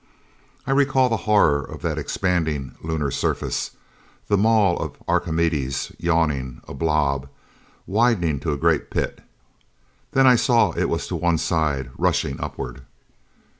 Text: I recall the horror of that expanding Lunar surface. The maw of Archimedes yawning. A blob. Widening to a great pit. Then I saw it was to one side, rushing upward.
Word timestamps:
I 0.65 0.71
recall 0.71 1.09
the 1.09 1.15
horror 1.29 1.61
of 1.63 1.83
that 1.83 1.99
expanding 1.99 2.73
Lunar 2.81 3.11
surface. 3.11 3.77
The 4.29 4.35
maw 4.35 4.73
of 4.77 4.93
Archimedes 5.07 5.91
yawning. 5.99 6.59
A 6.67 6.73
blob. 6.73 7.27
Widening 7.85 8.39
to 8.39 8.51
a 8.51 8.57
great 8.57 8.89
pit. 8.89 9.21
Then 10.13 10.25
I 10.25 10.37
saw 10.37 10.71
it 10.71 10.89
was 10.89 11.05
to 11.05 11.15
one 11.15 11.37
side, 11.37 11.91
rushing 11.99 12.39
upward. 12.41 12.81